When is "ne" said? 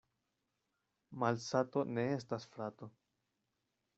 1.97-2.05